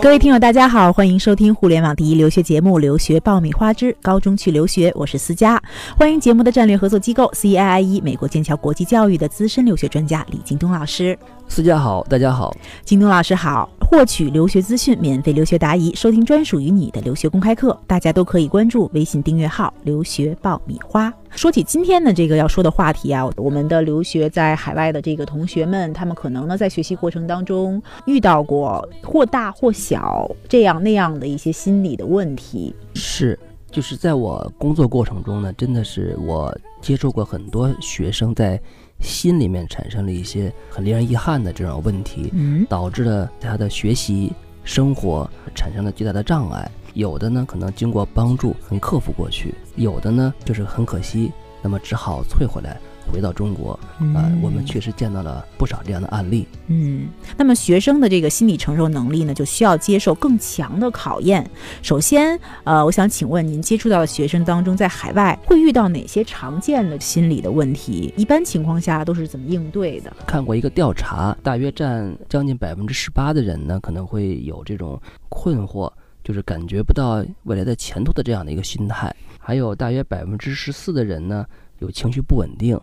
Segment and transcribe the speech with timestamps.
[0.00, 5.60] 各位听友，大家好，欢迎收听互联网第一留学节目《留学爆米花之高中去留学》，我是思佳。
[5.98, 11.18] 欢迎节目的战略合作机构 CIIE 美国剑桥国际教育的资深留学专家李京东老师。
[11.48, 13.68] 思佳好，大家好，京东老师好。
[13.80, 21.12] 获取留学资讯，免费留学答疑，收听专属于你的留学公开课，大家都可以关注微信订阅号“留学爆米花”。
[21.34, 32.74] 说起今天的这个要说的话题啊，我们的留学在海外的这个同学们，他们可能呢在学习过程当中遇到过或大或小这样那样的一些心理的问题。
[32.94, 33.38] 是，
[33.70, 38.60] 就是在我工作过程中呢，真的是我接触过很多学生在。
[39.00, 46.70] 心里面产生了一些很令人遗憾的这种问题，嗯，导致了他的学习生活产生了巨大的障碍。
[46.94, 51.32] 有的呢，可能经过帮助能克服过去；有的呢，就是很可惜，
[51.62, 52.78] 那么只好退回来。
[53.12, 53.72] 回到中国
[54.14, 56.46] 啊，我们确实见到了不少这样的案例。
[56.68, 61.44] 嗯，那么学生的这个心理承受能力呢，就需要接受更强的考验。
[61.82, 68.14] 首先，呃，我想请问您接触到的学生当中，在海外会遇到哪些常见的心理的问题？
[68.16, 70.12] 一般情况下都是怎么应对的？
[70.24, 74.98] 看过一个调查，大约占将近百分之十八的人呢，可能会有这种
[75.28, 79.14] 困惑，就是感觉不到未来的前途的这样的一个心态。
[79.38, 81.44] 还有大约百分之十四的人呢，
[81.80, 82.78] 有情绪不稳定。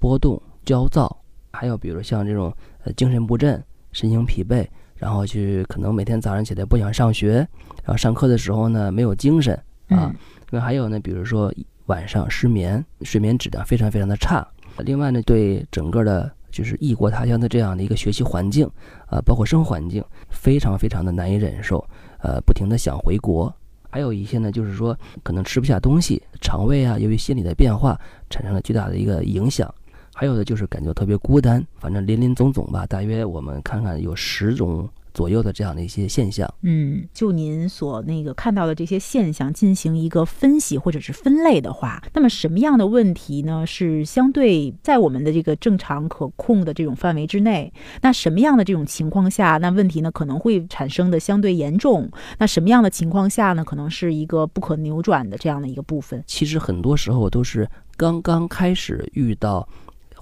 [0.00, 1.14] 波动、焦躁，
[1.52, 2.52] 还有比如像这种
[2.84, 4.66] 呃精神不振、身心疲惫，
[4.96, 7.46] 然后去可能每天早上起来不想上学，
[7.84, 9.54] 然后上课的时候呢没有精神
[9.88, 10.10] 啊。
[10.50, 11.52] 那还有呢，比如说
[11.86, 14.46] 晚上失眠，睡眠质量非常非常的差。
[14.78, 18.66] 另外呢，对整个的就是异国他乡的这样的一个学习环境
[19.06, 21.86] 啊，包括生活环境，非常非常的难以忍受，
[22.22, 23.52] 呃，不停的想回国。
[23.90, 29.72] 还有一些呢，就是说可能吃不下东西，肠胃啊，由于心理的变化产生了巨大的一个影响。
[30.14, 36.52] 还有的就是感觉特别孤单，反正林林总总吧，大约我们看看有十种左右的这样的一些现象。
[36.62, 47.72] 嗯，就您所那个看到的这些现象进行一个分析或者是分类的话，那么什么样的问题呢是相对在我们的这个正常可控的这种范围之内？
[48.02, 52.10] 那什么样的这种情况下，那问题呢可能会产生的相对严重？
[52.38, 56.22] 那什么样的情况下呢，可能是一个不可扭转的这样的一个部分？
[56.26, 59.68] 其实很多时候都是刚刚开始遇到。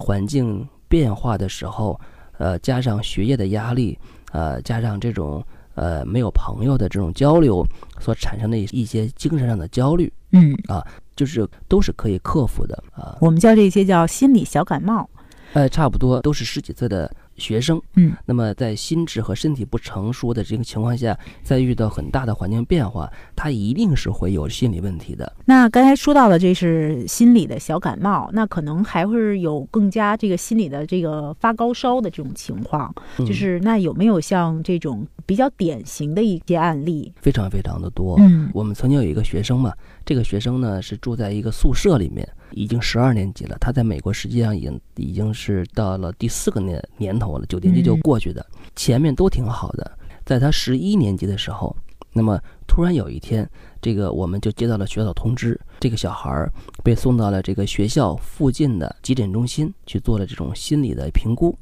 [0.01, 1.99] 环境变化的时候，
[2.37, 3.99] 呃，加上学业的压力，
[4.31, 5.43] 呃，加上这种
[5.75, 7.65] 呃没有朋友的这种交流，
[7.99, 10.85] 所产生的一些精神上的焦虑，嗯啊，
[11.15, 13.17] 就是都是可以克服的啊。
[13.21, 15.09] 我们叫这些叫心理小感冒，
[15.53, 17.11] 呃，差不多都是十几岁的。
[17.39, 25.31] 学生，嗯，那么在心智和身体不成熟的这个情况下，在遇到很大的环境变化，他一定是会有心理问题的。
[25.45, 37.13] 那刚才说到的这是心理的小感冒，那可能还会有更加这个心理的这个发高烧的这种情况，就是那有没有像这种比较典型的一些案例？
[37.21, 38.17] 非常非常的多。
[38.19, 39.73] 嗯，我们曾经有一个学生嘛，
[40.05, 42.27] 这个学生呢是住在一个宿舍里面。
[42.51, 48.45] 已经十二年级了，他在美国实际上已经已经是到了第四个年年头了，九年级就过去的，
[48.75, 49.91] 前面都挺好的。
[50.25, 51.75] 在他十一年级的时候，
[52.13, 53.49] 那么突然有一天，
[53.81, 56.47] 这个我们就接到了学校通知，这个小孩
[56.83, 61.57] 被送到了这个学校附近的急诊中心去做了这种心理的评估。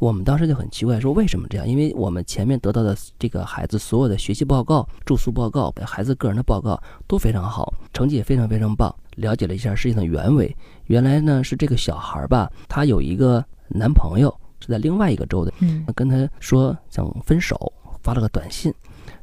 [0.00, 1.68] 我们当时就很奇怪，说为什么这样？
[1.68, 8.92] 因为我们前面得到的这个孩子所有的学习报告、住宿报告、孩子个人的报告都非常好，成绩也非常非常棒。
[9.18, 10.56] 了解了一下事情的原委，
[10.86, 18.72] 原来呢是这个小孩吧，他有一个男朋友是在另外一个州的，嗯，跟他说想分手，发了个短信，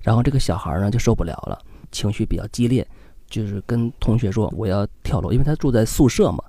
[0.02, 1.58] 然后这个小孩呢就受不了了，
[1.92, 2.86] 情绪比较激烈，
[3.28, 6.44] 就是跟同学说我要跳楼，因为他住在宿舍嘛。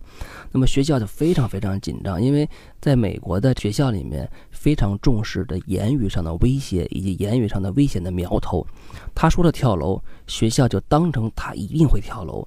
[0.52, 2.48] 那么学校就非常非常紧张，因为
[2.80, 8.66] 在美国的学校里面非常重视的言语上的威胁以及言语上的危险的苗头。
[9.14, 12.46] 他说了跳楼，学校就当成他一定会跳楼，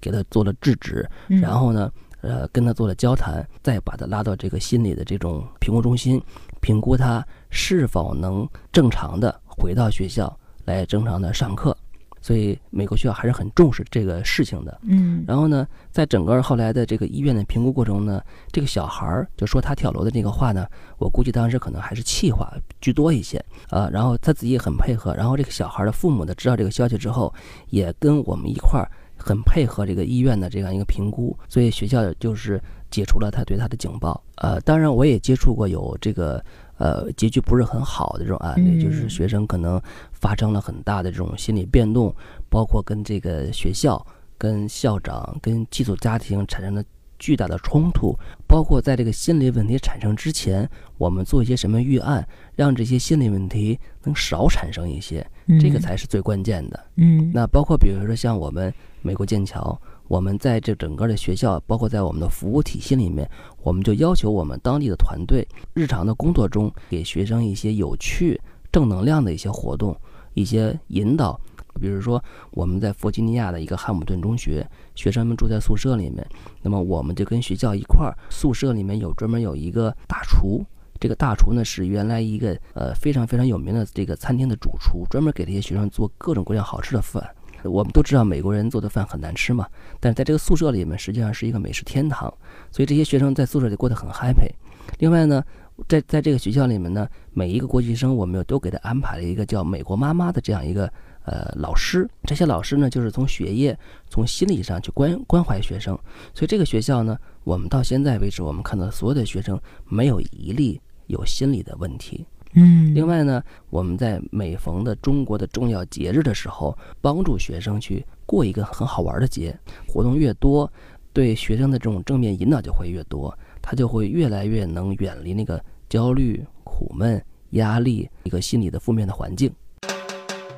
[0.00, 1.90] 给他做了制止，然后呢，
[2.20, 6.22] 呃，跟他做了交谈，再把他拉到这个心理的这种评估中心，
[6.60, 11.76] 评估他是否能正常的回到学校来正常的上课。
[12.22, 15.22] 所以美国学校还是很重视这个事情的，嗯。
[15.28, 18.20] 然后呢，在整个后来的这个医院的评估过程中呢，
[18.50, 20.66] 这个小孩儿就说他跳楼的那个话呢，
[20.98, 23.38] 我估计当时可能还是气话居多一些
[23.70, 23.88] 啊。
[23.92, 27.32] 然后他自己也很配合，然后这个小孩的父母呢知道这个消息之后，
[27.68, 28.90] 也跟我们一块儿
[29.26, 34.22] 很配合这个医院的这样一个评估，所以学校就是解除了他对他的警报。
[34.36, 36.42] 呃，当然我也接触过有这个。
[36.78, 39.80] 呃，结局不是很好的这种案例，就是学生可能
[40.12, 42.14] 发生了很大的这种心理变动，
[42.50, 44.06] 包括跟这个学校、
[44.36, 46.84] 跟校长、跟寄宿家庭产生了
[47.18, 48.16] 巨大的冲突，
[48.46, 50.68] 包括在这个心理问题产生之前，
[50.98, 55.26] 我们做一些什么预案，让这些心理问题能少产生一些，
[55.60, 56.84] 这个才是最关键的。
[56.96, 58.72] 嗯，那包括比如说像我们
[59.02, 63.28] 美国剑桥，我们在这整个的学校，包括在我们的服务体系里面，
[63.62, 68.40] 我们就要求我们当地的团队日常的工作中给学生一些有趣、
[68.70, 69.96] 正能量的一些活动，
[70.34, 71.40] 一些引导。
[71.78, 76.26] 比如说，我们在弗吉尼亚的一个汉姆顿中学，学生们住在宿舍里面，
[76.62, 80.64] 那么我们就跟学校一块儿，宿舍里面有专门有一个大厨，
[80.98, 87.22] 这个大厨呢是原来一个呃非常非常有名的这个餐厅的主厨，专门给这些学生做各种各样好吃的饭。
[87.62, 89.66] 我们都知道美国人做的饭很难吃嘛，
[89.98, 92.32] 但是在这个宿舍里面实际上是一个美食天堂，
[92.70, 94.52] 所以这些学生在宿舍里过得很 happy。
[94.98, 95.42] 另外呢，
[95.88, 100.90] 在在这个学校里面呢，每一个国际生我们又都给他安排了一个叫“美国妈妈”的这样一个。
[101.26, 103.76] 呃，老师，这些老师呢，就是从学业、
[104.08, 105.98] 从心理上去关关怀学生，
[106.32, 112.24] 所以这个学校呢，我们到现在为止，我们看到所有的学生没有一例有心理的问题。
[112.52, 119.58] 嗯，另外呢，我们在每逢的中国的重要节日的时候，帮助学生去过一个很好玩的节，
[119.88, 120.72] 活动越多，
[121.12, 127.20] 对学生的这种正面引导就会越多，他就会越来越能远离那个焦虑、苦闷、
[127.50, 129.52] 压力一个心理的负面的环境。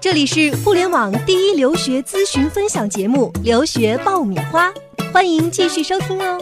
[0.01, 4.71] 这里是互联网第一留学咨询分享节目《留学爆米花》，
[5.13, 6.39] 欢迎继续收听哦。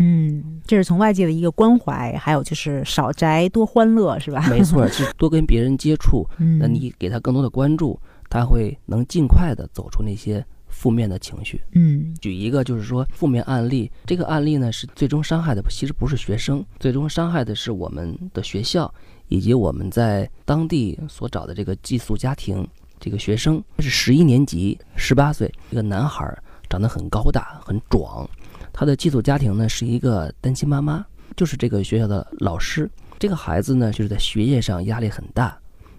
[0.00, 4.44] 嗯，这是从外界的一个关怀，还有就是少宅多欢乐，是吧？
[4.50, 7.96] 没错，是多跟别人接触， 嗯那你给他更多的关注，
[8.28, 11.60] 他会能尽快的走出那些负面的情绪。
[11.74, 18.92] 嗯举一个就是说负面案例，这个案例呢是最终伤害的其实不是学生，最终伤害的是我们的学校
[19.28, 22.66] 以及我们在当地所找的这个寄宿家庭。
[22.98, 26.26] 这个学生是十一年级，十八岁，一个男孩，
[26.66, 28.26] 长得很高大，很壮。
[28.72, 31.04] 他的寄宿家庭呢是一个单亲妈妈，
[31.36, 32.90] 就是这个学校的老师。
[33.18, 35.58] 这个孩子呢就是在学业上压力很大，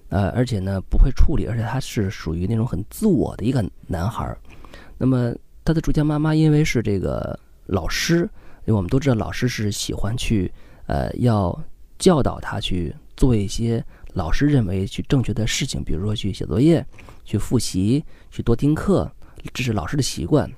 [0.09, 4.35] 呃，而且呢不会处理，而且他是属于那种很自我的一个男孩。
[4.97, 5.31] 那么
[5.63, 8.21] 他的住家妈妈因为是这个老师，
[8.65, 10.51] 因为我们都知道老师是喜欢去
[10.87, 11.57] 呃要
[11.99, 13.83] 教导他去做一些
[14.13, 16.85] 老师认为去正确的事情，比如说去写作业、
[17.25, 19.11] 去复习、去多听课，
[19.53, 20.49] 这是老师的习惯。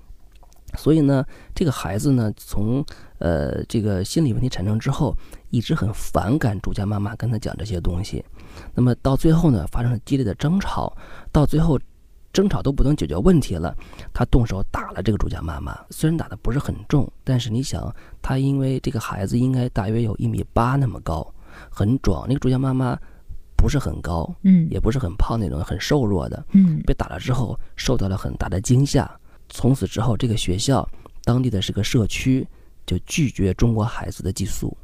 [0.77, 1.25] 所以呢，
[1.55, 2.85] 这个孩子呢，从
[3.17, 5.17] 呃这个心理问题产生之后，
[5.49, 8.23] 一直很反感主家妈妈跟他讲这些东西。
[8.75, 10.95] 那么到最后呢，发生了激烈的争吵，
[11.31, 11.79] 到最后
[12.31, 13.75] 争吵都不能解决问题了，
[14.13, 15.75] 他动手打了这个主家妈妈。
[15.89, 17.91] 虽然打的不是很重，但是你想，
[18.21, 21.33] 他因为这个孩子应该大约有一米八那么高，
[21.69, 22.97] 很壮，那个主家妈妈
[23.55, 26.45] 不是很高，嗯也不是很胖那种，很瘦弱的。
[26.51, 29.09] 嗯被打了之后受到了很大的惊吓。
[29.49, 30.87] 从此之后，这个学校
[31.23, 32.47] 当地的这个社区
[32.85, 34.77] 就拒绝中国孩子的寄宿，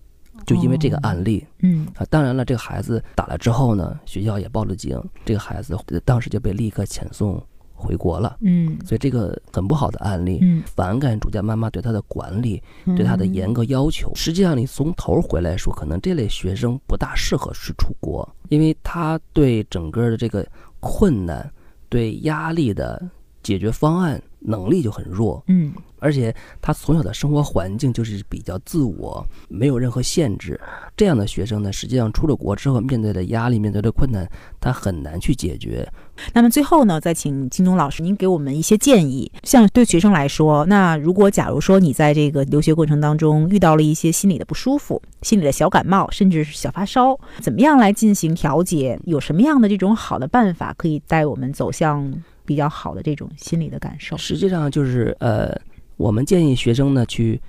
[0.46, 2.06] 就因为这个案例嗯啊。
[2.10, 7.42] 当然了，这个孩子打了之后呢，学校也报了警，这个孩子当时就被立刻遣送
[7.86, 8.38] 回国了。
[8.42, 12.62] 嗯所以这个很不好的案例，嗯反感主家妈妈对他的管理，
[12.98, 14.12] 对他的严格要求。
[14.16, 20.46] 实际上，你从头回来说，可能这类学生不大适合去出国，因为他对整个的这个
[20.80, 21.50] 困难、
[21.88, 23.02] 对压力的
[23.44, 30.60] 解决方案能力就很弱，嗯而且他从小的生活环境就是比较自我，没有任何限制。
[30.96, 34.30] 这样的学生呢，实际上出了国之后，面对的压力、面对的困难，
[34.60, 35.88] 他很难去解决。
[36.32, 39.32] 那么最后呢，再请金东老师您给我们一些建议。
[39.42, 49.00] 像对学生来说，那如果假如说你在这个留学过程当中遇到了一些心理的不舒服、心理的小感冒，甚至是小发烧，怎么样来进行调节？
[49.06, 52.14] 有什么样的这种好的办法可以带我们走向
[52.46, 54.16] 比较好的这种心理的感受？
[54.18, 55.60] 实际上就是呃，
[55.98, 57.42] 我们建议学生呢去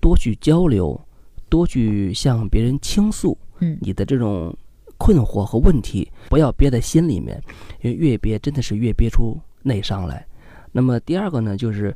[0.00, 1.00] 多去交流，
[1.48, 4.56] 多去向别人倾诉嗯你的这种
[4.96, 7.42] 困惑和问题，不要憋在心里面，
[7.82, 10.24] 因为越憋真的是越憋出内伤来。
[10.72, 11.94] 那么第二个呢，就是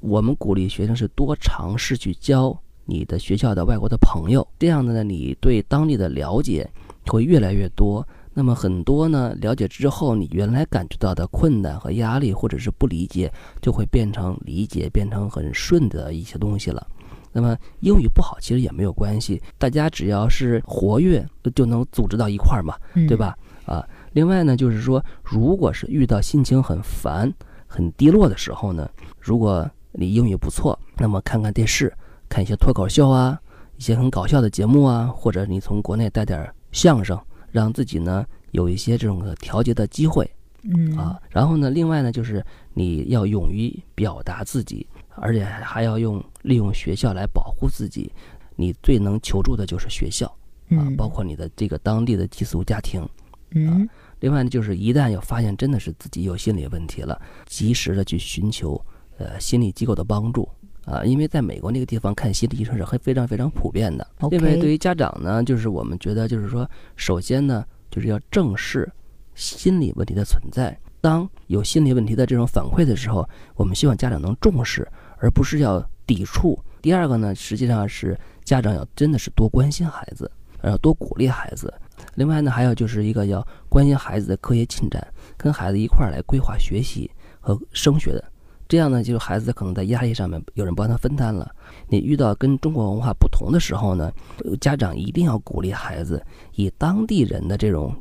[0.00, 6.68] 我们鼓励学生是多尝试去交你的学校的外国的朋友，这样的呢，你对当地的了解
[7.06, 8.06] 会越来越多。
[8.34, 16.84] 那么很多呢，了解之后，你原来感觉到的困难和压力，或者是不理解，就会变成理解，变成很顺的一些东西了。
[17.32, 21.24] 那么英语不好其实也没有关系，大家只要是活跃，
[21.54, 23.16] 就能组织到一块儿嘛，嗯对？
[23.16, 23.36] 吧？
[23.66, 27.32] 啊，另外呢，就是说，如果是遇到心情很烦、
[27.66, 28.88] 很低落的时候呢，
[29.18, 31.92] 如果你英语不错，那么看看电视，
[32.28, 33.40] 看一些脱口秀啊，
[33.78, 37.18] 一些很搞笑的节目啊，或者你从国内带点儿相声，
[37.54, 40.28] 让自己呢有一些这种的调节的机会。
[40.64, 44.84] 嗯啊，然后呢，另外呢，就是你要勇于表达自己，
[45.14, 48.10] 而且还要用利用学校来保护自己。
[48.56, 53.06] 你最能求助的就是学校啊，嗯包括你的这个当地的寄宿家庭。
[53.50, 58.82] 嗯另外呢，就是一旦有发现真的是自己有心理问题了，及时的去寻求
[59.18, 60.48] 呃心理机构的帮助
[60.84, 64.06] 啊，因为在美国那个地方看心理医生是很非常非常普遍的。
[64.30, 68.90] 另外，对于家长呢，就是我们觉得就是说，首先呢，就是要正视
[69.34, 70.78] 心理问题的存在。
[71.00, 74.86] 当有心理问题的这种反馈的时候，我们希望家长能重视，
[75.18, 76.58] 而不是要抵触。
[76.80, 80.30] 第二个呢，实际上是家长要真的是多关心孩子，
[80.62, 81.72] 要多鼓励孩子。
[82.14, 87.10] 另外呢，还有就是一个要关心孩子的科学进展，跟孩子一块儿来规划学习
[87.40, 88.24] 和升学的。
[88.66, 91.50] 这样呢，就是孩子可能在压力上面有人帮他分担了。
[91.88, 94.12] 你遇到跟中国文化不同的时候呢，
[94.60, 97.94] 家长一定要鼓励孩子以当地人的这种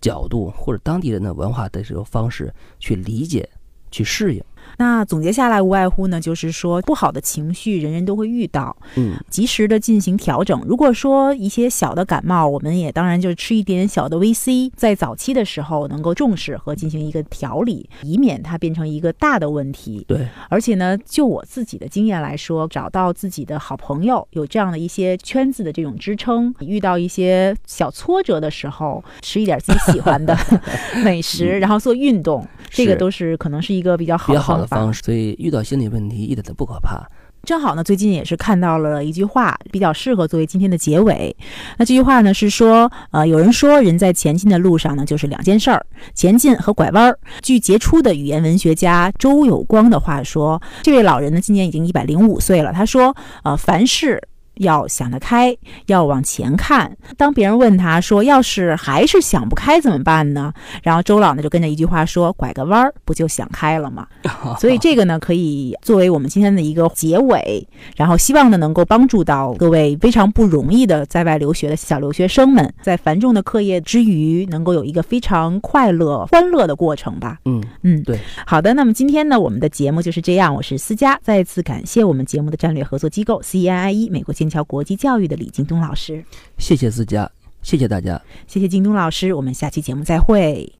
[0.00, 3.48] 角度或者当地人的文化的这种方式去理解、
[3.90, 4.42] 去适应。
[4.76, 10.62] 那总结下来，无外乎呢，就是说不好的情绪人人都会遇到，嗯，及时的进行调整。
[10.66, 20.04] 如果说一些小的感冒，我们也当然就是吃一点小的维 C，在早期的时候能够重视和进行一个调理，以免它变成一个大的问题。
[20.06, 30.36] 对，而且呢，就我自己的经验来说，找到自己的好朋友，有这样的一些圈子的这种支撑，遇到一些小挫折的时候，吃一点自己喜欢的
[31.02, 35.02] 美食，然后做运动，这个都是可能是一个比较好的比较好的方式。
[35.02, 37.04] 所以遇到心理问题一点都不可怕。
[37.42, 41.34] 正好呢，最近也是看到了一句话，比较适合作为今天的结尾。
[41.78, 47.18] 那这句话呢是说，呃，有人说人在前进的路上呢，就是两件事儿：前进和拐弯儿。
[47.40, 52.74] 据杰出的语言文学家周有光的话说，这位老人呢今年已经一百零五岁了。
[52.74, 54.22] 他说，呃，凡事。
[54.54, 56.96] 要想得开，要往前看。
[57.16, 60.52] 当别人问他说：“要是还是想不开怎么办呢？”
[60.82, 64.06] 然后周老呢就跟着一句话说：“拐个弯儿，不就想开了吗？”
[64.60, 67.66] 所以这个呢，可以作为我们今天的一个结尾，
[67.96, 77.38] 然后希望呢能够帮助到各位非常不容易的在外留学的小留学生们，在繁重的课业之余，能够有一个非常快乐、欢乐的过程吧。
[77.44, 78.18] 嗯，嗯，对。
[78.46, 80.54] 好的，那么今天呢，我们的节目就是这样。
[80.54, 86.24] 我是思佳，再次感谢我们节目的战略合作机构 CIIE 美国剑桥国际教育的李京东老师，
[86.58, 87.30] 谢谢自家，
[87.62, 88.20] 谢谢大家。
[88.48, 90.70] 谢谢京东老师，我们下期节目再会。